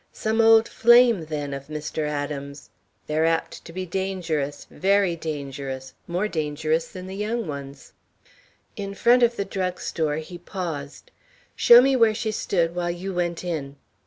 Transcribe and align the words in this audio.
"Some 0.13 0.41
old 0.41 0.67
flame, 0.67 1.25
then, 1.27 1.53
of 1.53 1.67
Mr. 1.67 2.07
Adams; 2.07 2.71
they're 3.05 3.23
apt 3.27 3.63
to 3.65 3.71
be 3.71 3.85
dangerous, 3.85 4.65
very 4.71 5.15
dangerous, 5.15 5.93
more 6.07 6.27
dangerous 6.27 6.87
than 6.87 7.05
the 7.05 7.15
young 7.15 7.45
ones." 7.45 7.93
In 8.75 8.95
front 8.95 9.21
of 9.21 9.35
the 9.35 9.45
drug 9.45 9.79
store 9.79 10.15
he 10.15 10.39
paused. 10.39 11.11
"Show 11.55 11.81
me 11.81 11.95
where 11.95 12.15
she 12.15 12.31
stood 12.31 12.73
while 12.73 12.89
you 12.89 13.13
went 13.13 13.43
in." 13.43 13.75